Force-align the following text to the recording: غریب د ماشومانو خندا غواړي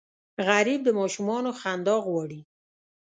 غریب 0.47 0.79
د 0.85 0.89
ماشومانو 0.99 1.49
خندا 1.59 1.95
غواړي 2.05 2.39